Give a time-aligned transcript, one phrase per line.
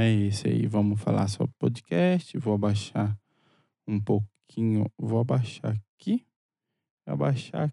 [0.00, 0.66] é esse aí.
[0.66, 2.36] Vamos falar sobre podcast.
[2.38, 3.18] Vou abaixar
[3.86, 4.90] um pouquinho.
[4.98, 6.26] Vou abaixar aqui.
[7.06, 7.72] Abaixar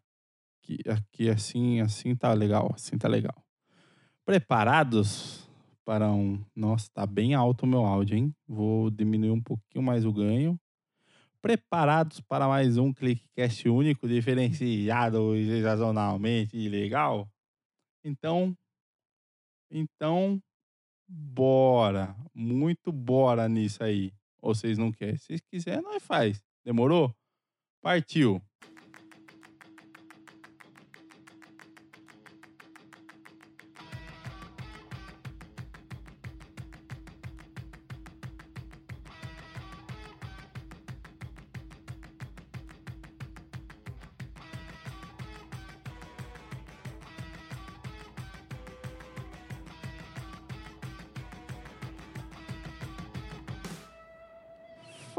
[0.61, 0.77] aqui.
[0.87, 2.71] Aqui assim, assim tá legal.
[2.74, 3.35] Assim tá legal.
[4.25, 5.50] Preparados
[5.85, 6.43] para um.
[6.55, 8.36] Nossa, tá bem alto o meu áudio, hein?
[8.48, 10.60] Vou diminuir um pouquinho mais o ganho.
[11.42, 17.30] Preparados para mais um ClickCast único, diferenciado e sensacionalmente legal?
[18.04, 18.56] Então,
[19.72, 20.42] então,
[21.10, 22.16] bora.
[22.34, 24.13] Muito bora nisso aí.
[24.41, 25.18] Ou vocês não querem?
[25.18, 26.41] Se vocês quiserem, nós faz.
[26.63, 27.13] Demorou?
[27.82, 28.41] Partiu.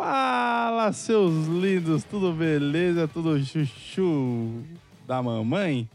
[0.01, 3.07] Fala, seus lindos, tudo beleza?
[3.07, 4.63] Tudo chuchu
[5.07, 5.87] da mamãe?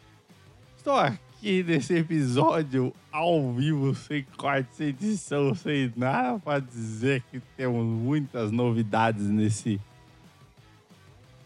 [0.78, 7.42] Estou aqui nesse episódio ao vivo, sem corte, sem edição, sem nada para dizer que
[7.58, 9.82] temos muitas novidades nesse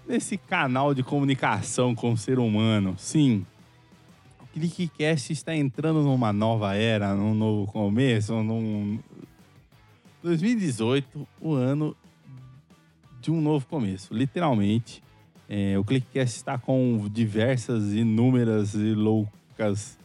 [0.05, 2.94] nesse canal de comunicação com o ser humano.
[2.98, 3.45] Sim,
[4.42, 9.00] o ClickCast está entrando numa nova era, num novo começo, num
[10.22, 11.95] 2018, o ano
[13.22, 15.03] de um novo começo, literalmente.
[15.48, 19.98] É, o ClickCast está com diversas, inúmeras e loucas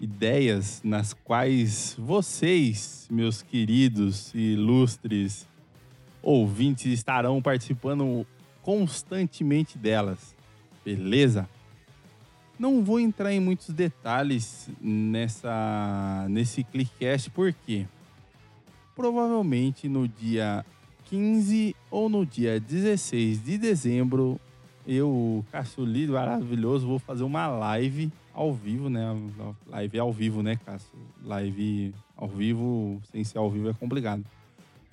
[0.00, 5.48] ideias nas quais vocês, meus queridos e ilustres
[6.22, 8.26] ouvintes, estarão participando
[8.62, 10.34] constantemente delas.
[10.84, 11.48] Beleza?
[12.58, 17.86] Não vou entrar em muitos detalhes nessa nesse ClickCast, porque
[18.94, 20.64] provavelmente no dia
[21.06, 24.40] 15 ou no dia 16 de dezembro,
[24.86, 29.04] eu, Cássio Lido, maravilhoso, vou fazer uma live ao vivo, né?
[29.68, 30.98] Live ao vivo, né, Cássio?
[31.24, 34.24] Live ao vivo, sem ser ao vivo é complicado.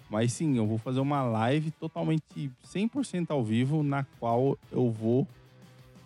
[0.09, 5.27] Mas sim, eu vou fazer uma live totalmente 100% ao vivo, na qual eu vou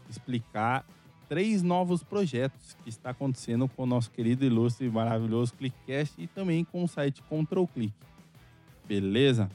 [0.09, 0.85] explicar
[1.27, 6.27] três novos projetos que está acontecendo com o nosso querido, ilustre e maravilhoso ClickCast e
[6.27, 7.93] também com o site Control Click.
[8.87, 9.49] Beleza?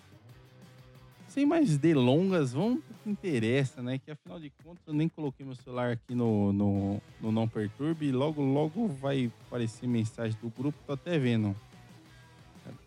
[1.31, 3.99] Sem mais delongas, vamos que interessa, né?
[3.99, 8.07] Que afinal de contas eu nem coloquei meu celular aqui no, no, no Não Perturbe
[8.07, 11.55] e logo, logo vai aparecer mensagem do grupo, tô até vendo.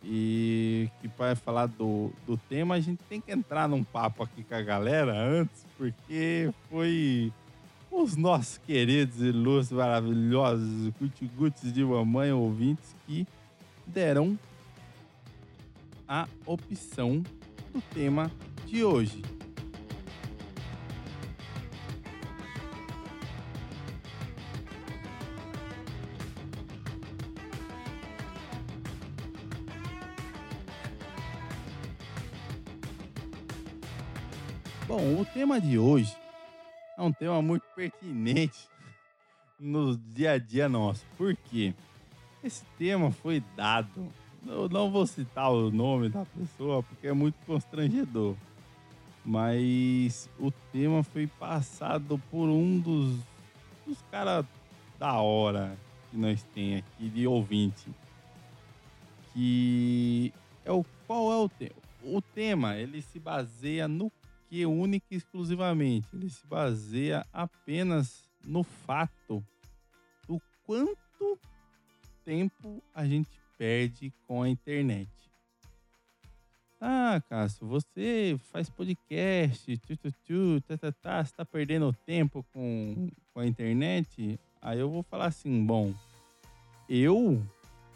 [0.04, 4.44] E que para falar do, do tema, a gente tem que entrar num papo aqui
[4.44, 7.32] com a galera antes, porque foi
[7.90, 13.26] os nossos queridos, ilustres, maravilhosos, cutigutes de mamãe ouvintes que
[13.88, 14.38] deram
[16.08, 17.24] a opção
[17.74, 18.32] do tema
[18.68, 19.22] de hoje.
[34.88, 36.16] Bom, o tema de hoje
[36.96, 38.70] é um tema muito pertinente
[39.60, 41.04] no dia a dia nosso.
[41.18, 41.74] Por quê?
[42.44, 44.12] Esse tema foi dado
[44.48, 48.36] eu não vou citar o nome da pessoa porque é muito constrangedor.
[49.26, 53.18] Mas o tema foi passado por um dos,
[53.88, 54.46] dos caras
[55.00, 55.78] da hora
[56.12, 57.90] que nós tem aqui de ouvinte.
[59.34, 60.34] Que
[60.66, 61.76] é o qual é o tema?
[62.04, 64.12] O tema, ele se baseia no
[64.50, 66.08] que única e exclusivamente.
[66.14, 69.44] Ele se baseia apenas no fato
[70.28, 71.40] do quanto
[72.26, 75.10] tempo a gente perde com a internet.
[76.82, 82.46] Ah, Cássio, você faz podcast, tu, tu, tu, tá, tá, tá, você tá perdendo tempo
[82.52, 84.38] com, com a internet?
[84.62, 85.94] Aí eu vou falar assim, bom,
[86.90, 87.42] eu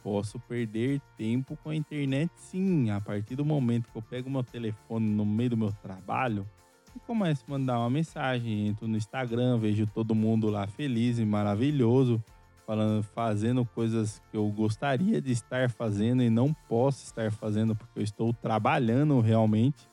[0.01, 4.45] posso perder tempo com a internet sim, a partir do momento que eu pego meu
[4.45, 6.47] telefone no meio do meu trabalho
[6.95, 11.25] e começo a mandar uma mensagem, entro no Instagram, vejo todo mundo lá feliz e
[11.25, 12.23] maravilhoso,
[12.67, 17.99] falando, fazendo coisas que eu gostaria de estar fazendo e não posso estar fazendo porque
[17.99, 19.87] eu estou trabalhando realmente.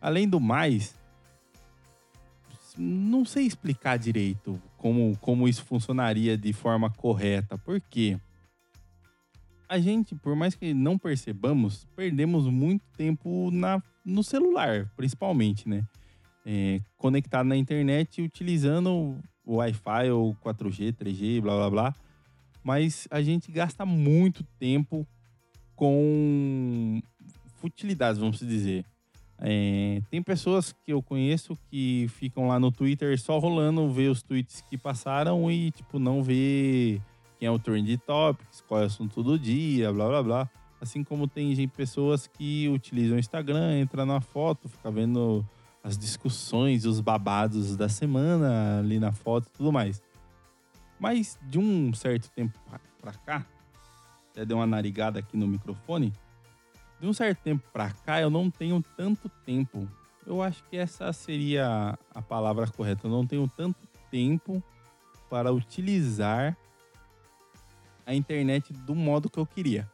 [0.00, 0.94] Além do mais,
[2.78, 8.20] não sei explicar direito como, como isso funcionaria de forma correta, porque
[9.68, 15.84] a gente, por mais que não percebamos, perdemos muito tempo na, no celular, principalmente, né?
[16.46, 21.94] É, conectado na internet utilizando Wi-Fi ou 4G, 3G, blá blá blá.
[22.62, 25.06] Mas a gente gasta muito tempo
[25.76, 27.02] com
[27.56, 28.84] futilidades, vamos dizer.
[29.38, 34.22] É, tem pessoas que eu conheço que ficam lá no Twitter só rolando, ver os
[34.22, 37.00] tweets que passaram e, tipo, não ver
[37.38, 40.50] quem é o trend topics, qual é o assunto do dia, blá blá blá.
[40.80, 45.44] Assim como tem gente, pessoas que utilizam o Instagram, entra na foto, fica vendo
[45.84, 50.02] as discussões, os babados da semana ali na foto e tudo mais.
[50.98, 52.58] Mas de um certo tempo
[52.98, 53.46] pra cá,
[54.30, 56.10] até deu uma narigada aqui no microfone,
[56.98, 59.86] de um certo tempo pra cá eu não tenho tanto tempo.
[60.26, 63.06] Eu acho que essa seria a palavra correta.
[63.06, 64.62] Eu não tenho tanto tempo
[65.28, 66.56] para utilizar
[68.06, 69.90] a internet do modo que eu queria.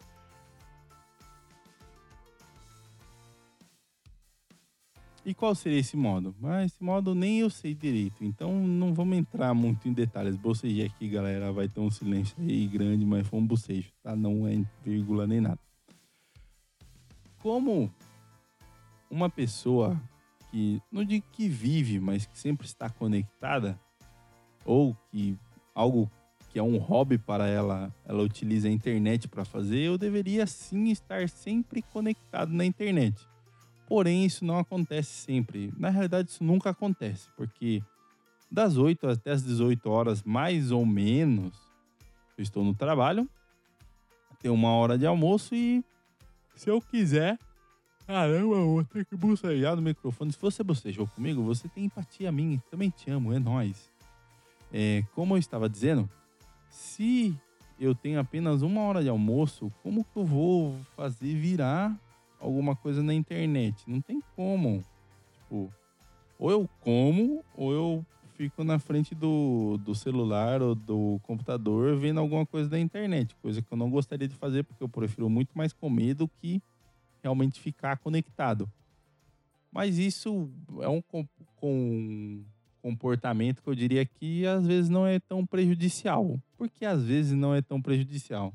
[5.25, 6.35] E qual seria esse modo?
[6.43, 10.35] Ah, esse modo nem eu sei direito, então não vamos entrar muito em detalhes.
[10.37, 14.17] Bocejei aqui, galera, vai ter um silêncio aí grande, mas foi um bocejo, tá?
[14.17, 15.59] Não é vírgula nem nada.
[17.43, 17.93] Como
[19.11, 20.01] uma pessoa
[20.51, 23.79] que, não digo que vive, mas que sempre está conectada,
[24.65, 25.37] ou que
[25.75, 26.11] algo
[26.51, 30.89] que é um hobby para ela, ela utiliza a internet para fazer, eu deveria sim
[30.91, 33.30] estar sempre conectado na internet.
[33.91, 35.75] Porém, isso não acontece sempre.
[35.77, 37.83] Na realidade, isso nunca acontece, porque
[38.49, 41.53] das 8 até as 18 horas, mais ou menos,
[42.39, 43.29] eu estou no trabalho,
[44.41, 45.85] tenho uma hora de almoço e
[46.55, 47.37] se eu quiser,
[48.07, 50.31] caramba, eu vou ter que bocejar no microfone.
[50.31, 53.91] Se você bocejou comigo, você tem empatia a mim, também te amo, é nóis.
[54.73, 56.09] É, como eu estava dizendo,
[56.71, 57.37] se
[57.77, 61.99] eu tenho apenas uma hora de almoço, como que eu vou fazer virar
[62.41, 63.85] alguma coisa na internet.
[63.87, 64.83] Não tem como.
[65.35, 65.73] Tipo,
[66.39, 72.19] ou eu como, ou eu fico na frente do, do celular ou do computador vendo
[72.19, 73.37] alguma coisa da internet.
[73.43, 76.63] Coisa que eu não gostaria de fazer, porque eu prefiro muito mais comer do que
[77.23, 78.67] realmente ficar conectado.
[79.71, 80.51] Mas isso
[80.81, 82.43] é um com, com
[82.81, 86.41] comportamento que eu diria que às vezes não é tão prejudicial.
[86.57, 88.55] Porque às vezes não é tão prejudicial.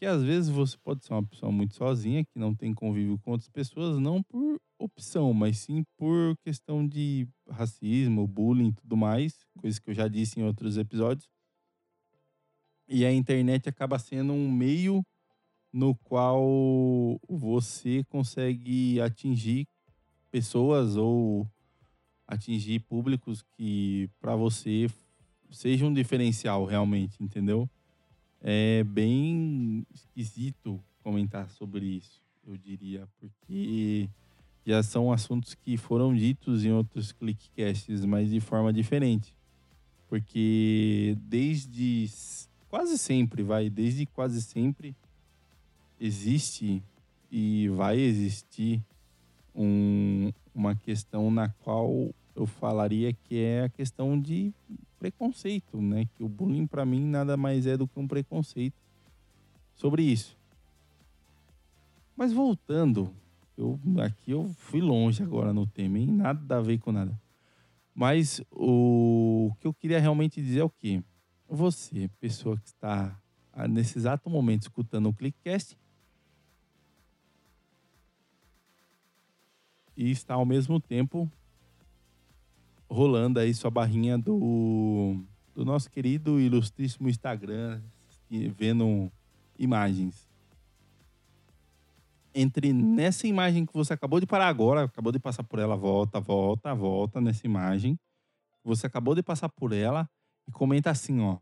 [0.00, 3.32] Porque às vezes você pode ser uma pessoa muito sozinha, que não tem convívio com
[3.32, 9.44] outras pessoas, não por opção, mas sim por questão de racismo, bullying e tudo mais,
[9.58, 11.28] coisas que eu já disse em outros episódios.
[12.88, 15.02] E a internet acaba sendo um meio
[15.70, 19.66] no qual você consegue atingir
[20.30, 21.46] pessoas ou
[22.26, 24.86] atingir públicos que para você
[25.50, 27.68] seja um diferencial realmente, entendeu?
[28.40, 34.08] É bem esquisito comentar sobre isso, eu diria, porque
[34.64, 39.34] já são assuntos que foram ditos em outros clickcasts, mas de forma diferente.
[40.08, 42.08] Porque desde
[42.68, 44.94] quase sempre, vai, desde quase sempre
[45.98, 46.82] existe
[47.30, 48.82] e vai existir
[49.54, 54.52] um, uma questão na qual eu falaria que é a questão de
[55.00, 56.06] preconceito, né?
[56.14, 58.78] Que o bullying para mim nada mais é do que um preconceito
[59.74, 60.38] sobre isso.
[62.14, 63.10] Mas voltando,
[63.56, 66.06] eu aqui eu fui longe agora no tema, hein?
[66.06, 67.18] Nada a ver com nada.
[67.94, 71.02] Mas o que eu queria realmente dizer é o que
[71.48, 73.18] você, pessoa que está
[73.68, 75.76] nesse exato momento escutando o Clickcast
[79.96, 81.30] e está ao mesmo tempo
[82.90, 85.22] rolando aí sua barrinha do,
[85.54, 87.80] do nosso querido ilustríssimo Instagram,
[88.56, 89.10] vendo
[89.56, 90.28] imagens.
[92.34, 96.20] Entre nessa imagem que você acabou de parar agora, acabou de passar por ela, volta,
[96.20, 97.98] volta, volta nessa imagem.
[98.64, 100.08] Você acabou de passar por ela
[100.46, 101.38] e comenta assim, ó.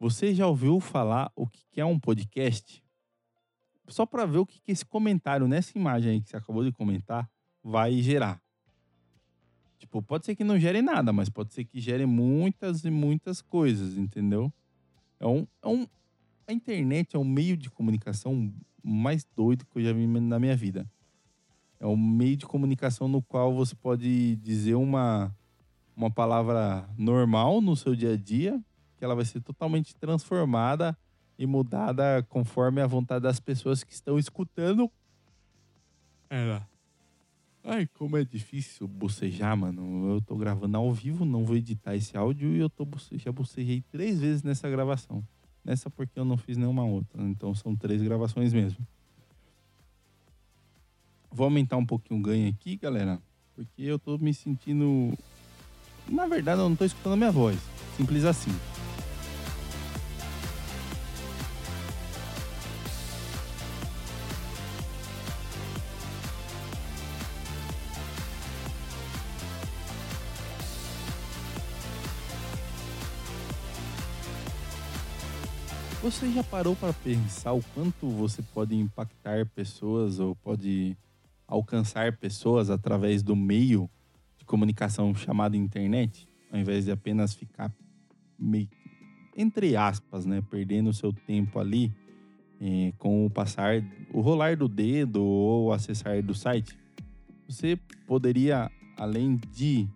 [0.00, 2.82] Você já ouviu falar o que é um podcast?
[3.88, 7.30] Só para ver o que esse comentário nessa imagem aí que você acabou de comentar
[7.62, 8.42] vai gerar.
[9.82, 13.42] Tipo, pode ser que não gere nada, mas pode ser que gere muitas e muitas
[13.42, 14.52] coisas, entendeu?
[15.18, 15.88] É um, é um,
[16.46, 20.54] a internet é um meio de comunicação mais doido que eu já vi na minha
[20.54, 20.88] vida.
[21.80, 25.34] É um meio de comunicação no qual você pode dizer uma,
[25.96, 28.62] uma palavra normal no seu dia a dia,
[28.96, 30.96] que ela vai ser totalmente transformada
[31.36, 34.88] e mudada conforme a vontade das pessoas que estão escutando
[36.30, 36.71] ela.
[37.64, 40.14] Ai, como é difícil bocejar, mano.
[40.14, 43.82] Eu tô gravando ao vivo, não vou editar esse áudio e eu tô já bocejei
[43.82, 45.22] três vezes nessa gravação.
[45.64, 47.22] Nessa porque eu não fiz nenhuma outra.
[47.22, 48.84] Então são três gravações mesmo.
[51.30, 53.22] Vou aumentar um pouquinho o ganho aqui, galera.
[53.54, 55.16] Porque eu tô me sentindo.
[56.08, 57.58] Na verdade, eu não tô escutando a minha voz.
[57.96, 58.50] Simples assim.
[76.02, 80.96] Você já parou para pensar o quanto você pode impactar pessoas ou pode
[81.46, 83.88] alcançar pessoas através do meio
[84.36, 87.72] de comunicação chamado internet, ao invés de apenas ficar
[88.36, 88.68] meio
[89.36, 91.92] entre aspas, né, perdendo seu tempo ali
[92.60, 93.82] é, com o passar,
[94.12, 96.76] o rolar do dedo ou acessar do site?
[97.48, 99.88] Você poderia, além de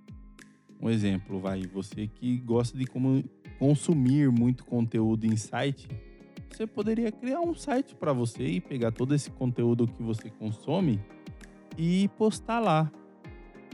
[0.80, 3.25] um exemplo, vai, você que gosta de como
[3.58, 5.88] consumir muito conteúdo em site,
[6.50, 11.00] você poderia criar um site para você e pegar todo esse conteúdo que você consome
[11.76, 12.90] e postar lá.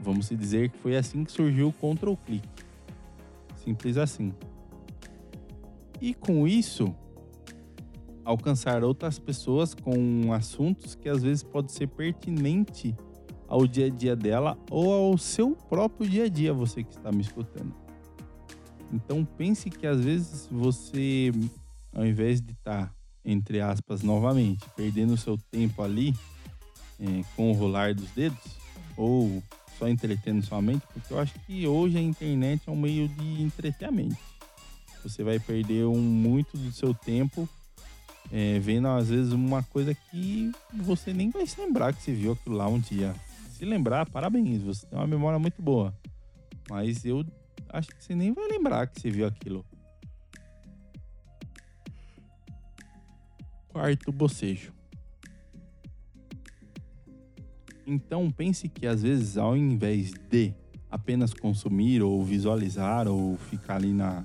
[0.01, 2.47] Vamos dizer que foi assim que surgiu o Control Click.
[3.55, 4.33] Simples assim.
[6.01, 6.93] E com isso,
[8.25, 12.93] alcançar outras pessoas com assuntos que às vezes pode ser pertinente
[13.47, 17.11] ao dia a dia dela ou ao seu próprio dia a dia, você que está
[17.11, 17.82] me escutando.
[18.93, 21.31] Então pense que às vezes você,
[21.91, 22.93] ao invés de estar, tá,
[23.25, 26.13] entre aspas, novamente, perdendo seu tempo ali
[26.99, 28.37] é, com o rolar dos dedos,
[28.95, 29.41] ou
[29.79, 33.51] só entretendo sua mente, porque eu acho que hoje a internet é um meio de
[33.91, 34.19] mente.
[35.03, 37.49] Você vai perder um, muito do seu tempo
[38.31, 42.33] é, vendo às vezes uma coisa que você nem vai se lembrar que você viu
[42.33, 43.13] aquilo lá um dia.
[43.49, 45.93] Se lembrar, parabéns, você tem uma memória muito boa.
[46.69, 47.25] Mas eu
[47.73, 49.65] acho que você nem vai lembrar que você viu aquilo.
[53.69, 54.71] Quarto bocejo.
[57.85, 60.53] Então pense que às vezes ao invés de
[60.89, 64.23] apenas consumir ou visualizar ou ficar ali na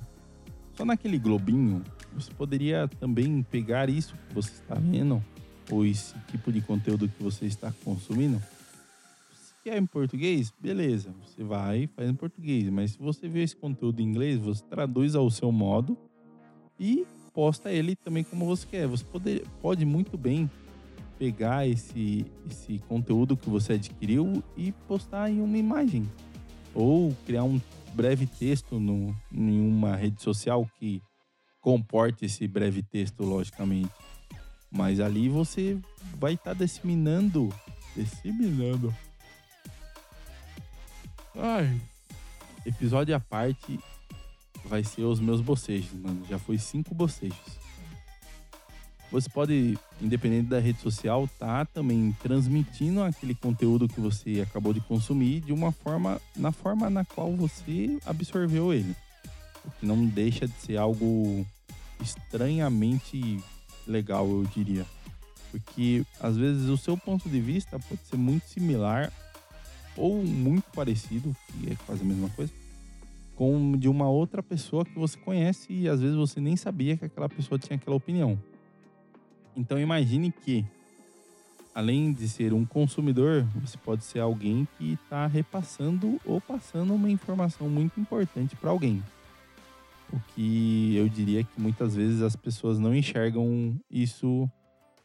[0.75, 1.83] só naquele globinho,
[2.15, 5.25] você poderia também pegar isso que você está vendo
[5.71, 8.41] ou esse tipo de conteúdo que você está consumindo
[9.69, 10.53] quer em português?
[10.59, 12.69] Beleza, você vai e faz em português.
[12.71, 15.97] Mas se você vê esse conteúdo em inglês, você traduz ao seu modo
[16.81, 18.87] e posta ele também como você quer.
[18.87, 20.51] Você pode, pode muito bem
[21.19, 26.09] pegar esse, esse conteúdo que você adquiriu e postar em uma imagem.
[26.75, 27.61] Ou criar um
[27.93, 31.03] breve texto no, em uma rede social que
[31.61, 33.91] comporte esse breve texto, logicamente.
[34.71, 35.79] Mas ali você
[36.19, 37.53] vai estar tá disseminando,
[37.95, 38.95] disseminando
[41.37, 41.81] Ai.
[42.65, 43.79] Episódio à parte
[44.65, 46.25] vai ser os meus bocejos, mano.
[46.29, 47.59] Já foi cinco bocejos.
[49.11, 54.81] Você pode, independente da rede social, tá também transmitindo aquele conteúdo que você acabou de
[54.81, 58.95] consumir de uma forma, na forma na qual você absorveu ele.
[59.65, 61.47] O que não deixa de ser algo
[62.03, 63.43] estranhamente
[63.87, 64.85] legal, eu diria.
[65.51, 69.11] Porque às vezes o seu ponto de vista pode ser muito similar
[69.99, 72.53] ou muito parecido, que é quase a mesma coisa,
[73.35, 77.05] com de uma outra pessoa que você conhece e às vezes você nem sabia que
[77.05, 78.39] aquela pessoa tinha aquela opinião.
[79.57, 80.65] Então imagine que,
[81.75, 87.11] além de ser um consumidor, você pode ser alguém que está repassando ou passando uma
[87.11, 89.03] informação muito importante para alguém.
[90.13, 94.51] O que eu diria que muitas vezes as pessoas não enxergam isso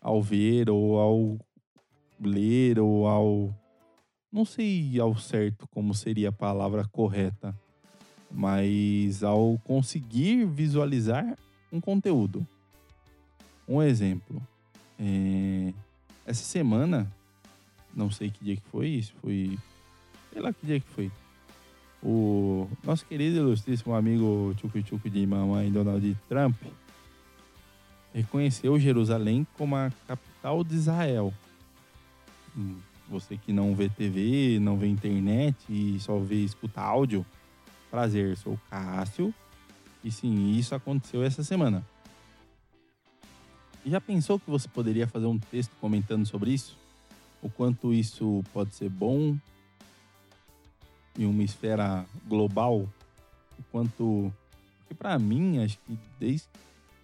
[0.02, 1.38] ao ver ou ao
[2.20, 3.63] ler ou ao
[4.34, 7.56] não sei ao certo como seria a palavra correta,
[8.32, 11.38] mas ao conseguir visualizar
[11.72, 12.46] um conteúdo.
[13.68, 14.42] Um exemplo.
[15.00, 15.72] É,
[16.26, 17.10] essa semana,
[17.94, 19.60] não sei que dia que foi isso, foi.
[20.32, 21.12] Sei lá que dia que foi.
[22.02, 26.56] O nosso querido ilustríssimo amigo Tchucu Tchucu de mamãe Donald Trump
[28.12, 31.32] reconheceu Jerusalém como a capital de Israel.
[32.58, 37.26] Hum você que não vê TV, não vê internet e só vê escuta áudio,
[37.90, 39.34] prazer, sou o Cássio.
[40.04, 41.86] E sim, isso aconteceu essa semana.
[43.86, 46.78] Já pensou que você poderia fazer um texto comentando sobre isso?
[47.42, 49.38] O quanto isso pode ser bom
[51.18, 52.90] em uma esfera global?
[53.60, 54.34] O quanto.
[54.80, 56.48] Porque para mim, acho que desde,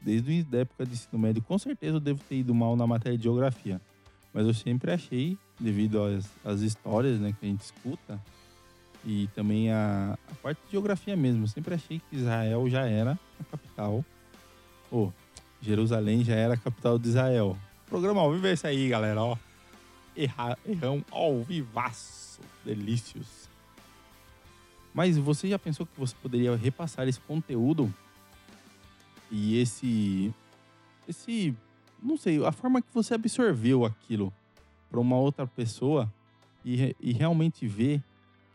[0.01, 3.17] desde a época de ensino médio, com certeza eu devo ter ido mal na matéria
[3.17, 3.79] de geografia.
[4.33, 8.21] Mas eu sempre achei devido às, às histórias né, que a gente escuta
[9.05, 11.43] e também a, a, parte de geografia mesmo.
[11.43, 14.03] Eu sempre achei que Israel já era a capital.
[14.91, 15.13] Ou oh,
[15.61, 17.57] Jerusalém já era a capital de Israel.
[17.87, 19.21] Programa ao vivo é isso aí, galera.
[19.21, 19.37] Ó.
[20.15, 22.41] Erra, errão ao vivaço.
[22.63, 23.49] Delícios.
[24.93, 27.93] Mas você já pensou que você poderia repassar esse conteúdo
[29.31, 30.33] e esse.
[31.07, 31.55] Esse.
[32.01, 34.33] Não sei, a forma que você absorveu aquilo
[34.89, 36.11] para uma outra pessoa
[36.63, 38.03] e, e realmente ver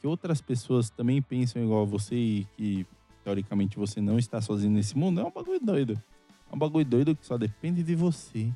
[0.01, 2.87] que outras pessoas também pensam igual a você e que
[3.23, 6.03] teoricamente você não está sozinho nesse mundo, é um bagulho doido.
[6.51, 8.53] É um bagulho doido que só depende de você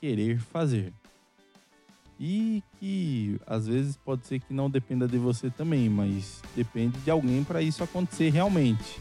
[0.00, 0.92] querer fazer.
[2.18, 7.10] E que às vezes pode ser que não dependa de você também, mas depende de
[7.10, 9.00] alguém para isso acontecer realmente.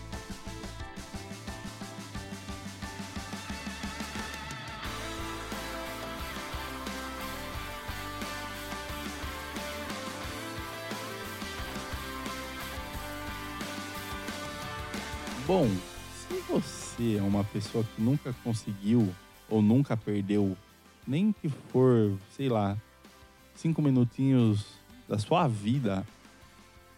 [17.04, 19.14] Você é uma pessoa que nunca conseguiu
[19.50, 20.56] ou nunca perdeu,
[21.06, 22.78] nem que for, sei lá,
[23.56, 24.66] cinco minutinhos
[25.08, 26.06] da sua vida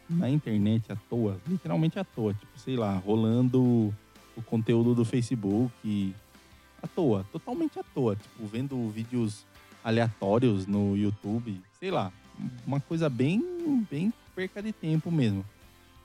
[0.07, 3.93] na internet à toa, literalmente à toa, tipo, sei lá, rolando
[4.38, 6.13] o conteúdo do Facebook
[6.83, 9.43] à toa, totalmente à toa, tipo, vendo vídeos
[9.83, 12.13] aleatórios no YouTube, sei lá,
[12.65, 13.41] uma coisa bem,
[13.89, 15.43] bem perca de tempo mesmo.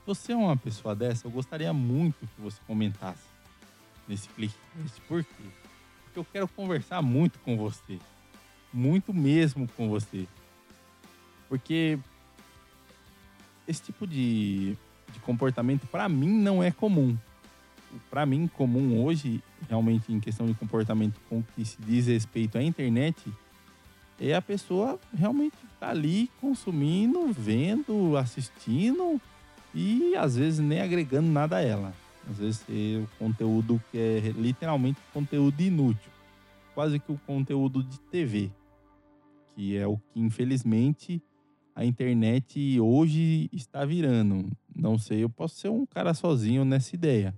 [0.07, 3.30] Você é uma pessoa dessa, eu gostaria muito que você comentasse
[4.07, 4.55] nesse clique.
[5.07, 5.43] Por quê?
[6.03, 7.99] Porque eu quero conversar muito com você.
[8.73, 10.27] Muito mesmo com você.
[11.47, 11.99] Porque
[13.67, 14.77] esse tipo de,
[15.11, 17.17] de comportamento, para mim, não é comum.
[18.09, 22.63] Para mim, comum hoje, realmente em questão de comportamento com que se diz respeito à
[22.63, 23.31] internet,
[24.19, 29.19] é a pessoa realmente estar tá ali consumindo, vendo, assistindo
[29.73, 31.93] e às vezes nem agregando nada a ela.
[32.29, 36.11] Às vezes é o conteúdo que é literalmente conteúdo inútil,
[36.73, 38.51] quase que o conteúdo de TV,
[39.55, 41.21] que é o que infelizmente
[41.75, 44.49] a internet hoje está virando.
[44.73, 47.37] Não sei, eu posso ser um cara sozinho nessa ideia,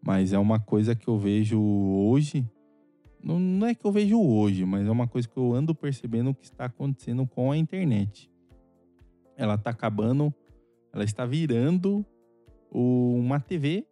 [0.00, 2.48] mas é uma coisa que eu vejo hoje.
[3.22, 6.34] Não, não é que eu vejo hoje, mas é uma coisa que eu ando percebendo
[6.34, 8.30] que está acontecendo com a internet.
[9.36, 10.34] Ela está acabando
[10.92, 12.04] ela está virando
[12.70, 13.86] uma TV,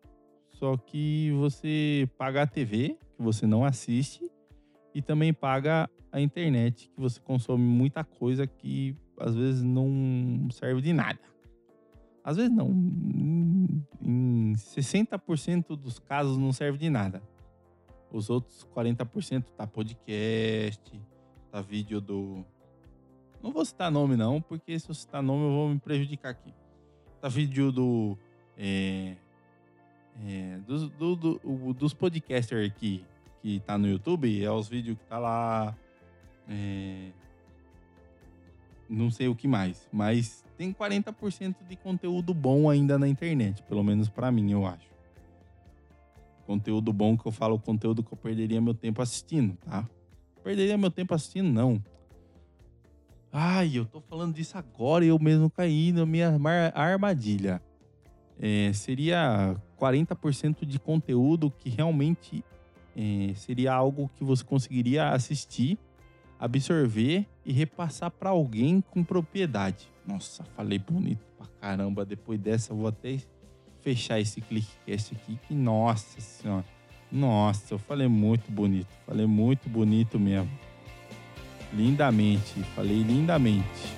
[0.59, 4.31] só que você paga a TV, que você não assiste,
[4.95, 10.81] e também paga a internet, que você consome muita coisa que às vezes não serve
[10.81, 11.21] de nada.
[12.25, 12.71] Às vezes não.
[14.03, 17.23] Em 60% dos casos não serve de nada.
[18.11, 21.01] Os outros 40% tá podcast,
[21.51, 22.45] tá vídeo do.
[23.43, 26.53] Não vou citar nome não, porque se eu citar nome eu vou me prejudicar aqui
[27.21, 28.17] tá vídeo do.
[28.57, 29.17] É,
[30.27, 33.05] é, dos, do, do, dos podcasters aqui
[33.41, 35.77] que tá no YouTube, é os vídeos que tá lá.
[36.49, 37.11] É,
[38.89, 43.85] não sei o que mais, mas tem 40% de conteúdo bom ainda na internet, pelo
[43.85, 44.89] menos para mim, eu acho.
[46.47, 49.87] Conteúdo bom que eu falo, conteúdo que eu perderia meu tempo assistindo, tá?
[50.43, 51.83] Perderia meu tempo assistindo, não.
[53.31, 56.35] Ai, eu tô falando disso agora e eu mesmo caí na minha
[56.75, 57.61] armadilha.
[58.41, 62.45] É, seria 40% de conteúdo que realmente
[62.97, 65.79] é, seria algo que você conseguiria assistir,
[66.39, 69.89] absorver e repassar para alguém com propriedade.
[70.07, 72.05] Nossa, falei bonito pra caramba.
[72.05, 73.19] Depois dessa, vou até
[73.81, 75.39] fechar esse clickcast aqui.
[75.47, 76.65] Que nossa senhora.
[77.11, 78.89] Nossa, eu falei muito bonito.
[79.07, 80.51] Falei muito bonito mesmo.
[81.73, 83.98] Lindamente, falei lindamente.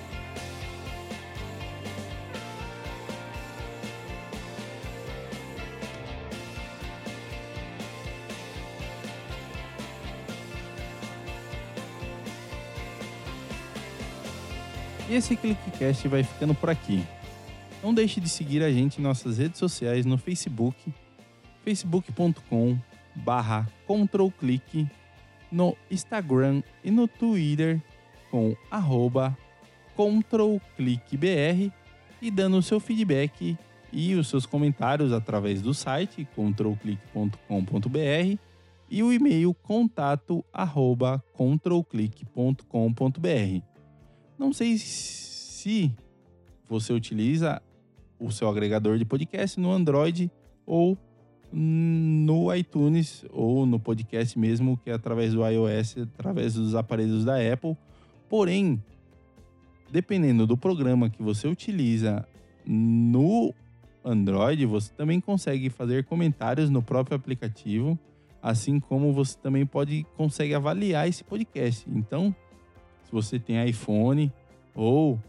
[15.11, 17.03] E esse ClickCast vai ficando por aqui.
[17.83, 20.73] Não deixe de seguir a gente em nossas redes sociais no Facebook,
[21.65, 22.77] facebook.com
[23.13, 24.87] barra controlclick
[25.51, 27.83] no Instagram e no Twitter
[28.29, 29.37] com arroba
[29.97, 31.69] controlclickbr
[32.21, 33.57] e dando o seu feedback
[33.91, 38.37] e os seus comentários através do site controlclick.com.br
[38.89, 43.70] e o e-mail contato arroba controlclick.com.br.
[44.41, 45.95] Não sei se
[46.67, 47.61] você utiliza
[48.19, 50.31] o seu agregador de podcast no Android
[50.65, 50.97] ou
[51.53, 57.35] no iTunes ou no podcast mesmo, que é através do iOS, através dos aparelhos da
[57.35, 57.77] Apple.
[58.27, 58.83] Porém,
[59.91, 62.27] dependendo do programa que você utiliza
[62.65, 63.53] no
[64.03, 67.95] Android, você também consegue fazer comentários no próprio aplicativo,
[68.41, 71.87] assim como você também pode consegue avaliar esse podcast.
[71.87, 72.35] Então,
[73.11, 74.31] se você tem iPhone
[74.73, 75.19] ou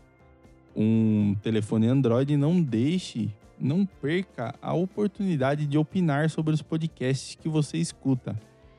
[0.75, 3.31] um telefone Android, não deixe
[3.63, 8.37] não perca a oportunidade de opinar sobre os podcasts que você escuta.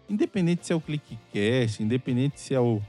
[0.09, 2.81] Independente se é o ClickCast, independente se é o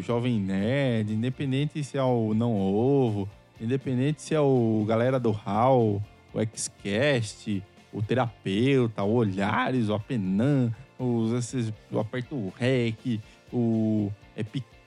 [0.00, 3.28] Jovem Nerd, independente se é o Não Ovo,
[3.60, 10.72] independente se é o Galera do Hall, o Xcast, o Terapeuta, o Olhares, o Apenan,
[10.98, 13.20] os, esses, eu aperto o REC,
[13.52, 14.10] o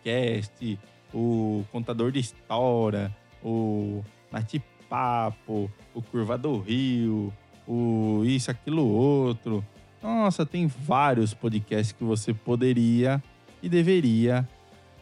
[0.04, 0.80] Epicast,
[1.14, 7.34] o Contador de História, o Natipapo, o Curva do Rio,
[7.68, 9.66] o Isso, Aquilo, Outro.
[10.02, 13.22] Nossa, tem vários podcasts que você poderia
[13.62, 14.48] e deveria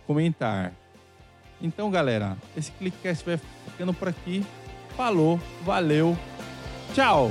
[0.05, 0.73] comentar.
[1.61, 4.43] Então, galera, esse ClickCast vai ficando por aqui.
[4.95, 6.17] Falou, valeu,
[6.93, 7.29] tchau!